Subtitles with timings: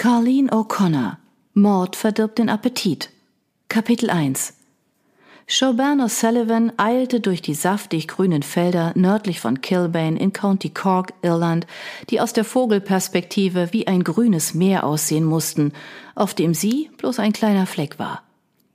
[0.00, 1.18] Carleen O'Connor
[1.54, 3.10] Mord verdirbt den Appetit
[3.68, 4.54] Kapitel 1
[5.48, 11.66] Chauvin O'Sullivan eilte durch die saftig grünen Felder nördlich von Kilbane in County Cork, Irland,
[12.10, 15.72] die aus der Vogelperspektive wie ein grünes Meer aussehen mussten,
[16.14, 18.22] auf dem sie bloß ein kleiner Fleck war.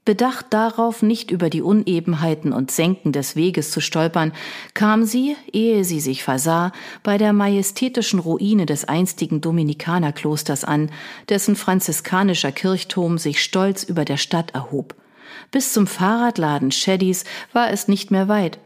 [0.05, 4.33] Bedacht darauf, nicht über die Unebenheiten und Senken des Weges zu stolpern,
[4.73, 6.73] kam sie, ehe sie sich versah,
[7.03, 10.91] bei der majestätischen Ruine des einstigen Dominikanerklosters an,
[11.29, 14.93] dessen franziskanischer Kirchturm sich stolz über der Stadt erhob.
[15.51, 18.59] Bis zum Fahrradladen Shaddys war es nicht mehr weit,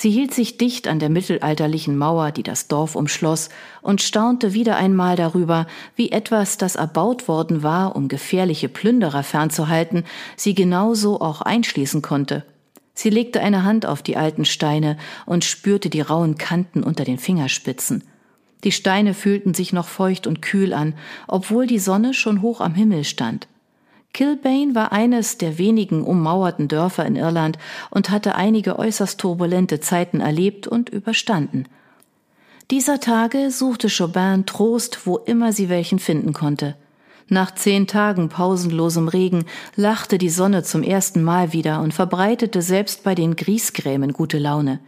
[0.00, 3.48] Sie hielt sich dicht an der mittelalterlichen Mauer, die das Dorf umschloss,
[3.82, 5.66] und staunte wieder einmal darüber,
[5.96, 10.04] wie etwas, das erbaut worden war, um gefährliche Plünderer fernzuhalten,
[10.36, 12.44] sie genauso auch einschließen konnte.
[12.94, 17.18] Sie legte eine Hand auf die alten Steine und spürte die rauen Kanten unter den
[17.18, 18.04] Fingerspitzen.
[18.62, 20.94] Die Steine fühlten sich noch feucht und kühl an,
[21.26, 23.48] obwohl die Sonne schon hoch am Himmel stand.
[24.18, 27.56] Kilbane war eines der wenigen ummauerten Dörfer in Irland
[27.88, 31.66] und hatte einige äußerst turbulente Zeiten erlebt und überstanden.
[32.72, 36.74] Dieser Tage suchte Chaubin Trost, wo immer sie welchen finden konnte.
[37.28, 39.44] Nach zehn Tagen pausenlosem Regen
[39.76, 44.80] lachte die Sonne zum ersten Mal wieder und verbreitete selbst bei den Griesgrämen gute Laune.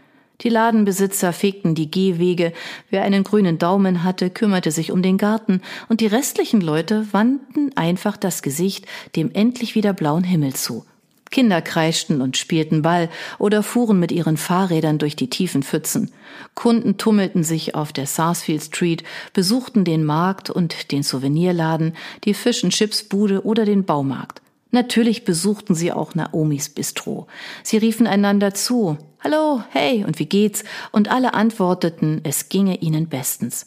[0.42, 2.52] Die Ladenbesitzer fegten die Gehwege,
[2.88, 7.76] wer einen grünen Daumen hatte, kümmerte sich um den Garten, und die restlichen Leute wandten
[7.76, 10.84] einfach das Gesicht dem endlich wieder blauen Himmel zu.
[11.30, 16.10] Kinder kreischten und spielten Ball oder fuhren mit ihren Fahrrädern durch die tiefen Pfützen.
[16.54, 22.62] Kunden tummelten sich auf der Sarsfield Street, besuchten den Markt und den Souvenirladen, die Fish
[22.70, 24.42] Chips Bude oder den Baumarkt.
[24.70, 27.26] Natürlich besuchten sie auch Naomis Bistro.
[27.62, 30.64] Sie riefen einander zu, Hallo, hey, und wie geht's?
[30.92, 33.66] Und alle antworteten, es ginge ihnen bestens.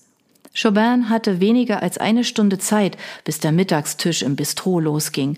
[0.54, 5.38] Chauvin hatte weniger als eine Stunde Zeit, bis der Mittagstisch im Bistro losging.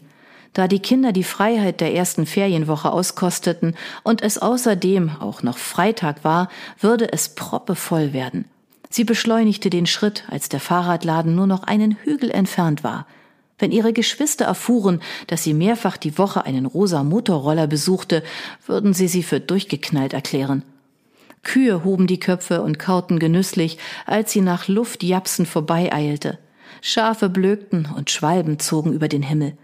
[0.54, 6.24] Da die Kinder die Freiheit der ersten Ferienwoche auskosteten und es außerdem auch noch Freitag
[6.24, 8.46] war, würde es proppevoll werden.
[8.90, 13.06] Sie beschleunigte den Schritt, als der Fahrradladen nur noch einen Hügel entfernt war.
[13.58, 18.22] Wenn ihre Geschwister erfuhren, dass sie mehrfach die Woche einen rosa Motorroller besuchte,
[18.66, 20.64] würden sie sie für durchgeknallt erklären.
[21.44, 26.40] Kühe hoben die Köpfe und kauten genüsslich, als sie nach Luft japsen vorbeieilte.
[26.82, 29.58] Schafe blökten und Schwalben zogen über den Himmel.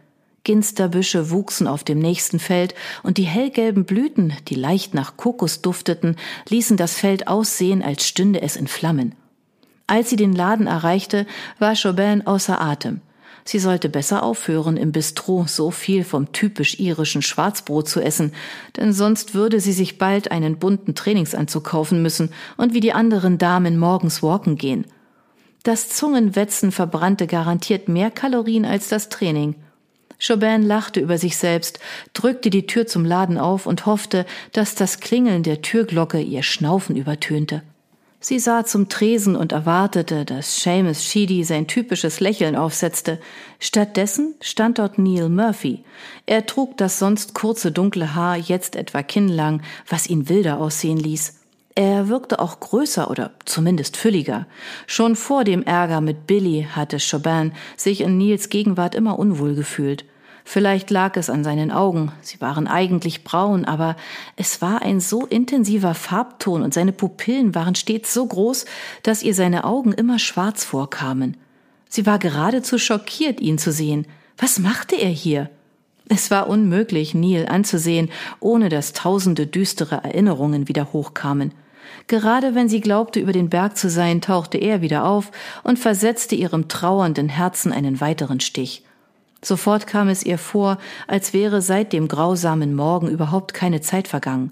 [0.43, 6.15] Ginsterbüsche wuchsen auf dem nächsten Feld und die hellgelben Blüten, die leicht nach Kokos dufteten,
[6.49, 9.13] ließen das Feld aussehen, als stünde es in Flammen.
[9.85, 11.27] Als sie den Laden erreichte,
[11.59, 13.01] war Chaubin außer Atem.
[13.43, 18.33] Sie sollte besser aufhören, im Bistro so viel vom typisch irischen Schwarzbrot zu essen,
[18.77, 23.37] denn sonst würde sie sich bald einen bunten Trainingsanzug kaufen müssen und wie die anderen
[23.37, 24.85] Damen morgens walken gehen.
[25.63, 29.55] Das Zungenwetzen verbrannte garantiert mehr Kalorien als das Training.
[30.17, 31.79] Chaubin lachte über sich selbst,
[32.13, 36.95] drückte die Tür zum Laden auf und hoffte, dass das Klingeln der Türglocke ihr Schnaufen
[36.95, 37.63] übertönte.
[38.23, 43.19] Sie sah zum Tresen und erwartete, dass Seamus Sheedy sein typisches Lächeln aufsetzte.
[43.59, 45.83] Stattdessen stand dort Neil Murphy.
[46.27, 51.39] Er trug das sonst kurze dunkle Haar jetzt etwa kinnlang, was ihn wilder aussehen ließ.
[51.73, 54.45] Er wirkte auch größer oder zumindest fülliger.
[54.85, 60.05] Schon vor dem Ärger mit Billy hatte Chaubin sich in Nils Gegenwart immer unwohl gefühlt.
[60.43, 63.95] Vielleicht lag es an seinen Augen, sie waren eigentlich braun, aber
[64.35, 68.65] es war ein so intensiver Farbton und seine Pupillen waren stets so groß,
[69.03, 71.37] dass ihr seine Augen immer schwarz vorkamen.
[71.89, 74.07] Sie war geradezu schockiert, ihn zu sehen.
[74.37, 75.49] Was machte er hier?
[76.07, 78.09] Es war unmöglich, Neil anzusehen,
[78.39, 81.53] ohne dass tausende düstere Erinnerungen wieder hochkamen.
[82.07, 85.31] Gerade wenn sie glaubte, über den Berg zu sein, tauchte er wieder auf
[85.63, 88.83] und versetzte ihrem trauernden Herzen einen weiteren Stich.
[89.43, 94.51] Sofort kam es ihr vor, als wäre seit dem grausamen Morgen überhaupt keine Zeit vergangen.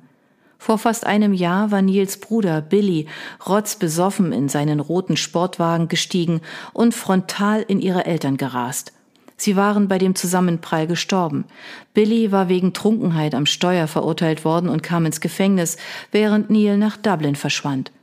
[0.58, 3.08] Vor fast einem Jahr war Nils Bruder Billy
[3.48, 6.42] rotzbesoffen in seinen roten Sportwagen gestiegen
[6.74, 8.92] und frontal in ihre Eltern gerast.
[9.38, 11.46] Sie waren bei dem Zusammenprall gestorben.
[11.94, 15.78] Billy war wegen Trunkenheit am Steuer verurteilt worden und kam ins Gefängnis,
[16.12, 17.94] während Neil nach Dublin verschwand.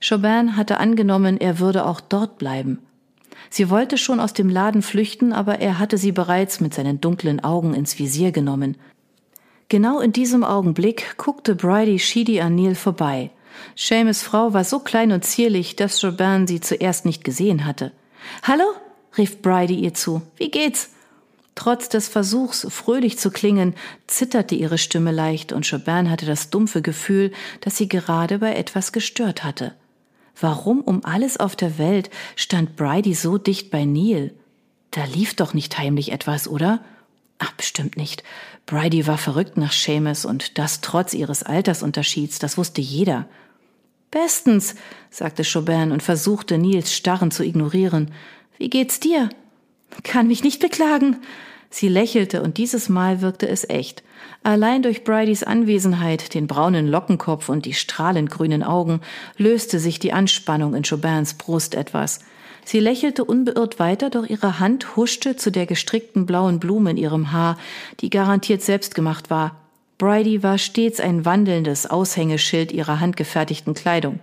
[0.00, 2.80] Chaubin hatte angenommen, er würde auch dort bleiben.
[3.50, 7.42] Sie wollte schon aus dem Laden flüchten, aber er hatte sie bereits mit seinen dunklen
[7.42, 8.76] Augen ins Visier genommen.
[9.68, 13.30] Genau in diesem Augenblick guckte Bridie Sheedy an Neil vorbei.
[13.76, 17.92] Seamus Frau war so klein und zierlich, dass Jobin sie zuerst nicht gesehen hatte.
[18.42, 18.64] Hallo?
[19.16, 20.22] rief Bridie ihr zu.
[20.36, 20.90] Wie geht's?
[21.54, 23.74] Trotz des Versuchs, fröhlich zu klingen,
[24.06, 28.92] zitterte ihre Stimme leicht und Jobin hatte das dumpfe Gefühl, dass sie gerade bei etwas
[28.92, 29.74] gestört hatte.
[30.40, 34.34] Warum um alles auf der Welt stand Bridie so dicht bei Neil?
[34.90, 36.80] Da lief doch nicht heimlich etwas, oder?
[37.38, 38.22] Ach, bestimmt nicht.
[38.66, 43.26] Bridie war verrückt nach Seamus und das trotz ihres Altersunterschieds, das wusste jeder.
[44.10, 44.74] Bestens,
[45.10, 48.12] sagte Chaubin und versuchte, Nils Starren zu ignorieren.
[48.58, 49.30] Wie geht's dir?
[50.04, 51.16] Kann mich nicht beklagen.
[51.74, 54.02] Sie lächelte und dieses Mal wirkte es echt.
[54.42, 59.00] Allein durch Bridys Anwesenheit, den braunen Lockenkopf und die strahlend grünen Augen,
[59.38, 62.20] löste sich die Anspannung in Chaubins Brust etwas.
[62.66, 67.32] Sie lächelte unbeirrt weiter, doch ihre Hand huschte zu der gestrickten blauen Blume in ihrem
[67.32, 67.56] Haar,
[68.00, 69.56] die garantiert selbst gemacht war.
[69.96, 74.20] Bridie war stets ein wandelndes Aushängeschild ihrer handgefertigten Kleidung.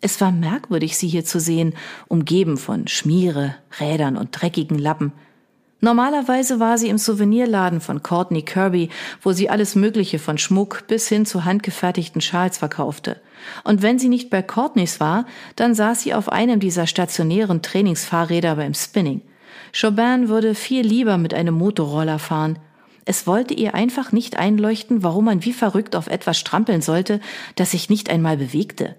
[0.00, 1.74] Es war merkwürdig, sie hier zu sehen,
[2.06, 5.10] umgeben von Schmiere, Rädern und dreckigen Lappen.
[5.80, 8.88] Normalerweise war sie im Souvenirladen von Courtney Kirby,
[9.20, 13.20] wo sie alles Mögliche von Schmuck bis hin zu handgefertigten Schals verkaufte.
[13.62, 18.56] Und wenn sie nicht bei Courtneys war, dann saß sie auf einem dieser stationären Trainingsfahrräder
[18.56, 19.20] beim Spinning.
[19.72, 22.58] Chaubin würde viel lieber mit einem Motorroller fahren.
[23.04, 27.20] Es wollte ihr einfach nicht einleuchten, warum man wie verrückt auf etwas strampeln sollte,
[27.54, 28.96] das sich nicht einmal bewegte.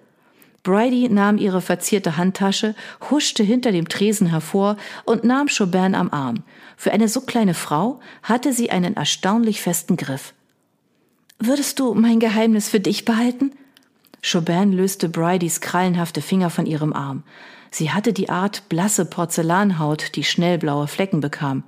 [0.68, 2.76] Bridie nahm ihre verzierte Handtasche,
[3.10, 4.76] huschte hinter dem Tresen hervor
[5.06, 6.44] und nahm Chaubin am Arm.
[6.76, 10.34] Für eine so kleine Frau hatte sie einen erstaunlich festen Griff.
[11.40, 13.54] Würdest du mein Geheimnis für dich behalten?
[14.22, 17.24] Chaubin löste Bridies krallenhafte Finger von ihrem Arm.
[17.72, 21.64] Sie hatte die Art blasse Porzellanhaut, die schnell blaue Flecken bekam.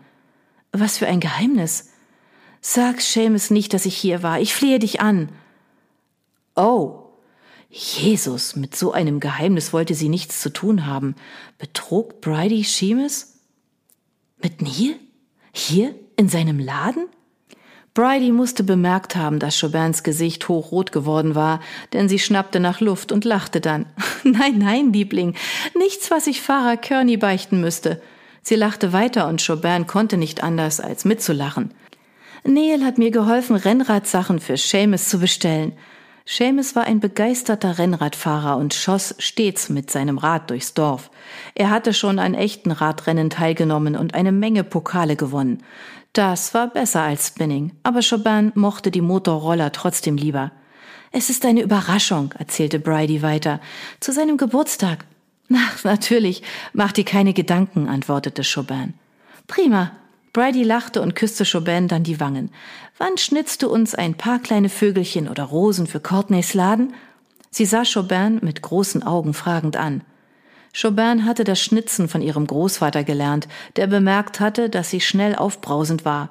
[0.74, 1.94] Was für ein Geheimnis?
[2.60, 4.42] Sag Seamus nicht, dass ich hier war.
[4.42, 5.30] Ich flehe dich an.
[6.57, 7.09] Oh.
[7.69, 11.16] Jesus, mit so einem Geheimnis wollte sie nichts zu tun haben.
[11.60, 13.36] Betrog Bridie Seamus?
[14.42, 14.95] Mit Neil?
[15.51, 15.94] Hier?
[16.18, 17.06] In seinem Laden?
[17.94, 21.60] Bridie musste bemerkt haben, dass Chaubins Gesicht hochrot geworden war,
[21.94, 23.86] denn sie schnappte nach Luft und lachte dann.
[24.24, 25.36] nein, nein, Liebling,
[25.77, 28.01] nichts, was ich Pfarrer Kearney beichten müsste.
[28.42, 31.74] Sie lachte weiter und Chaubin konnte nicht anders, als mitzulachen.
[32.44, 35.74] Neil hat mir geholfen, Rennradsachen für Seamus zu bestellen.
[36.31, 41.10] Seamus war ein begeisterter Rennradfahrer und schoss stets mit seinem Rad durchs Dorf.
[41.56, 45.64] Er hatte schon an echten Radrennen teilgenommen und eine Menge Pokale gewonnen.
[46.14, 50.52] Das war besser als Spinning, aber Chaubin mochte die Motorroller trotzdem lieber.
[51.12, 53.60] Es ist eine Überraschung, erzählte Bridie weiter.
[54.00, 55.06] Zu seinem Geburtstag.
[55.52, 56.44] Ach, natürlich,
[56.74, 58.94] mach dir keine Gedanken, antwortete Chaubin.
[59.48, 59.94] Prima,
[60.34, 62.52] Bridie lachte und küsste Chaubin dann die Wangen.
[62.98, 66.94] Wann schnitzt du uns ein paar kleine Vögelchen oder Rosen für Courtneys Laden?
[67.50, 70.02] Sie sah Chaubin mit großen Augen fragend an.
[70.72, 76.06] Chaubin hatte das Schnitzen von ihrem Großvater gelernt, der bemerkt hatte, dass sie schnell aufbrausend
[76.06, 76.30] war.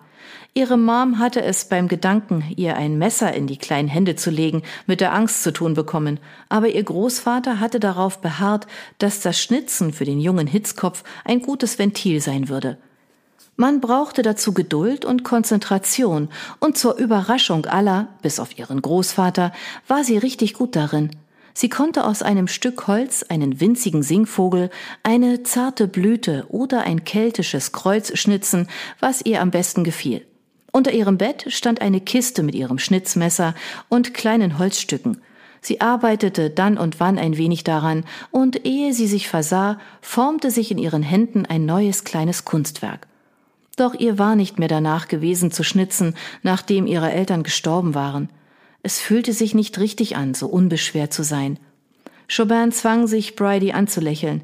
[0.54, 4.62] Ihre Mom hatte es beim Gedanken, ihr ein Messer in die kleinen Hände zu legen,
[4.86, 8.66] mit der Angst zu tun bekommen, aber ihr Großvater hatte darauf beharrt,
[8.98, 12.78] dass das Schnitzen für den jungen Hitzkopf ein gutes Ventil sein würde.
[13.60, 16.28] Man brauchte dazu Geduld und Konzentration,
[16.60, 19.52] und zur Überraschung aller, bis auf ihren Großvater,
[19.88, 21.10] war sie richtig gut darin.
[21.54, 24.70] Sie konnte aus einem Stück Holz einen winzigen Singvogel,
[25.02, 28.68] eine zarte Blüte oder ein keltisches Kreuz schnitzen,
[29.00, 30.24] was ihr am besten gefiel.
[30.70, 33.56] Unter ihrem Bett stand eine Kiste mit ihrem Schnitzmesser
[33.88, 35.20] und kleinen Holzstücken.
[35.62, 40.70] Sie arbeitete dann und wann ein wenig daran, und ehe sie sich versah, formte sich
[40.70, 43.07] in ihren Händen ein neues kleines Kunstwerk.
[43.78, 48.28] Doch ihr war nicht mehr danach gewesen zu schnitzen, nachdem ihre Eltern gestorben waren.
[48.82, 51.60] Es fühlte sich nicht richtig an, so unbeschwert zu sein.
[52.26, 54.42] Chaubin zwang sich, Bridie anzulächeln.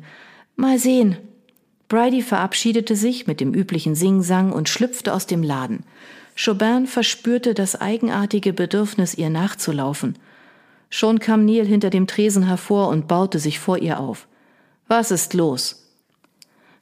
[0.54, 1.16] Mal sehen.
[1.88, 5.82] Bridie verabschiedete sich mit dem üblichen Singsang und schlüpfte aus dem Laden.
[6.36, 10.16] Chaubin verspürte das eigenartige Bedürfnis, ihr nachzulaufen.
[10.90, 14.28] Schon kam Neil hinter dem Tresen hervor und baute sich vor ihr auf.
[14.86, 15.83] Was ist los?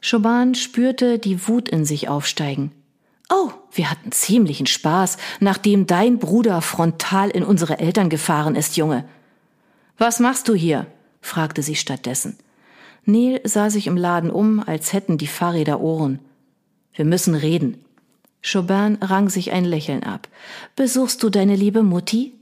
[0.03, 2.73] Chaubin spürte die Wut in sich aufsteigen.
[3.31, 9.05] Oh, wir hatten ziemlichen Spaß, nachdem dein Bruder frontal in unsere Eltern gefahren ist, Junge.
[9.97, 10.87] Was machst du hier?
[11.21, 12.37] fragte sie stattdessen.
[13.05, 16.19] Neil sah sich im Laden um, als hätten die Fahrräder Ohren.
[16.95, 17.85] Wir müssen reden.
[18.43, 20.29] Chaubin rang sich ein Lächeln ab.
[20.75, 22.35] Besuchst du deine liebe Mutti?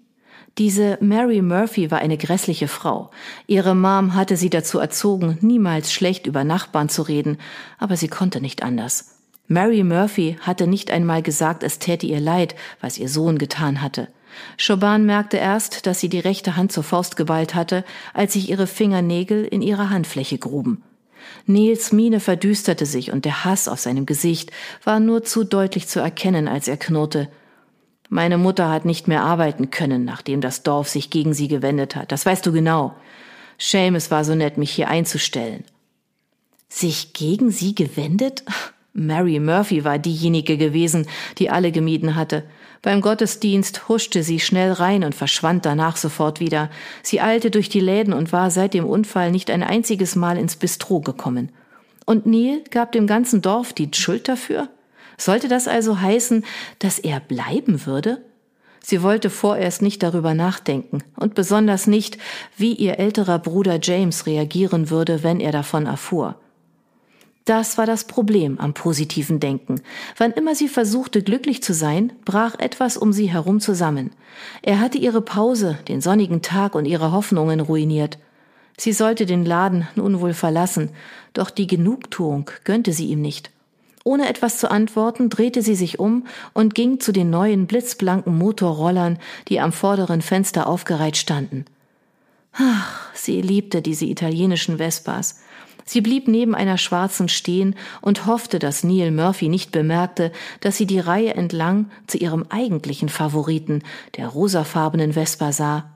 [0.59, 3.11] Diese Mary Murphy war eine grässliche Frau.
[3.47, 7.39] Ihre Mom hatte sie dazu erzogen, niemals schlecht über Nachbarn zu reden,
[7.79, 9.17] aber sie konnte nicht anders.
[9.47, 14.09] Mary Murphy hatte nicht einmal gesagt, es täte ihr leid, was ihr Sohn getan hatte.
[14.57, 18.67] Chaubin merkte erst, dass sie die rechte Hand zur Faust geballt hatte, als sich ihre
[18.67, 20.83] Fingernägel in ihre Handfläche gruben.
[21.47, 24.53] Nils Miene verdüsterte sich und der Hass auf seinem Gesicht
[24.85, 27.29] war nur zu deutlich zu erkennen, als er knurrte.
[28.13, 32.11] Meine Mutter hat nicht mehr arbeiten können, nachdem das Dorf sich gegen sie gewendet hat.
[32.11, 32.97] Das weißt du genau.
[33.57, 35.63] Seamus war so nett, mich hier einzustellen.
[36.69, 38.43] Sich gegen sie gewendet?
[38.93, 41.07] Mary Murphy war diejenige gewesen,
[41.39, 42.43] die alle gemieden hatte.
[42.83, 46.69] Beim Gottesdienst huschte sie schnell rein und verschwand danach sofort wieder.
[47.05, 50.57] Sie eilte durch die Läden und war seit dem Unfall nicht ein einziges Mal ins
[50.57, 51.53] Bistro gekommen.
[52.07, 54.69] Und Neil gab dem ganzen Dorf die Schuld dafür?
[55.21, 56.45] Sollte das also heißen,
[56.79, 58.25] dass er bleiben würde?
[58.83, 62.17] Sie wollte vorerst nicht darüber nachdenken und besonders nicht,
[62.57, 66.37] wie ihr älterer Bruder James reagieren würde, wenn er davon erfuhr.
[67.45, 69.83] Das war das Problem am positiven Denken.
[70.17, 74.13] Wann immer sie versuchte, glücklich zu sein, brach etwas um sie herum zusammen.
[74.63, 78.19] Er hatte ihre Pause, den sonnigen Tag und ihre Hoffnungen ruiniert.
[78.79, 80.91] Sie sollte den Laden nun wohl verlassen,
[81.35, 83.51] doch die Genugtuung gönnte sie ihm nicht.
[84.03, 89.19] Ohne etwas zu antworten, drehte sie sich um und ging zu den neuen blitzblanken Motorrollern,
[89.49, 91.67] die am vorderen Fenster aufgereiht standen.
[92.53, 95.41] Ach, sie liebte diese italienischen Vespas.
[95.85, 100.87] Sie blieb neben einer schwarzen stehen und hoffte, dass Neil Murphy nicht bemerkte, dass sie
[100.87, 103.83] die Reihe entlang zu ihrem eigentlichen Favoriten,
[104.17, 105.91] der rosafarbenen Vespa sah.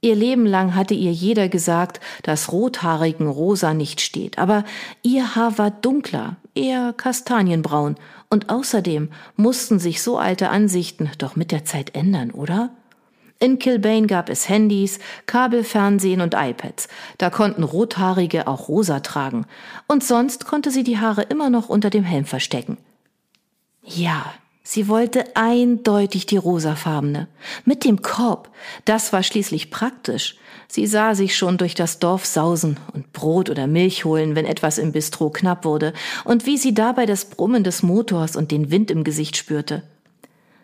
[0.00, 4.64] Ihr Leben lang hatte ihr jeder gesagt, dass rothaarigen Rosa nicht steht, aber
[5.02, 7.96] ihr Haar war dunkler, eher kastanienbraun,
[8.28, 12.70] und außerdem mussten sich so alte Ansichten doch mit der Zeit ändern, oder?
[13.38, 16.88] In Kilbane gab es Handys, Kabelfernsehen und iPads.
[17.18, 19.44] Da konnten Rothaarige auch rosa tragen.
[19.86, 22.78] Und sonst konnte sie die Haare immer noch unter dem Helm verstecken.
[23.82, 24.24] Ja,
[24.66, 27.28] sie wollte eindeutig die rosafarbene.
[27.64, 28.50] Mit dem Korb.
[28.84, 30.36] Das war schließlich praktisch.
[30.66, 34.78] Sie sah sich schon durch das Dorf sausen und Brot oder Milch holen, wenn etwas
[34.78, 35.92] im Bistro knapp wurde,
[36.24, 39.84] und wie sie dabei das Brummen des Motors und den Wind im Gesicht spürte.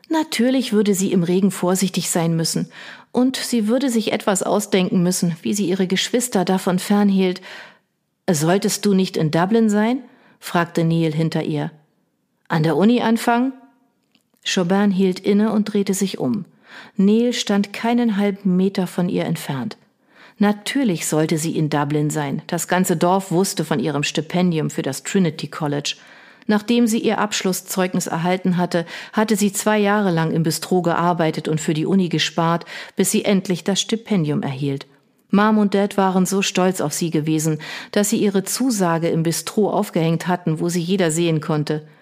[0.08, 2.68] Natürlich würde sie im Regen vorsichtig sein müssen,
[3.12, 7.40] und sie würde sich etwas ausdenken müssen, wie sie ihre Geschwister davon fernhielt.
[8.28, 10.02] Solltest du nicht in Dublin sein?
[10.40, 11.70] fragte Neil hinter ihr.
[12.48, 13.52] An der Uni anfangen?
[14.44, 16.44] Chaubin hielt inne und drehte sich um.
[16.96, 19.76] Neil stand keinen halben Meter von ihr entfernt.
[20.38, 22.42] Natürlich sollte sie in Dublin sein.
[22.48, 25.94] Das ganze Dorf wusste von ihrem Stipendium für das Trinity College.
[26.48, 31.60] Nachdem sie ihr Abschlusszeugnis erhalten hatte, hatte sie zwei Jahre lang im Bistro gearbeitet und
[31.60, 32.64] für die Uni gespart,
[32.96, 34.86] bis sie endlich das Stipendium erhielt.
[35.30, 37.58] Mom und Dad waren so stolz auf sie gewesen,
[37.92, 41.86] dass sie ihre Zusage im Bistro aufgehängt hatten, wo sie jeder sehen konnte–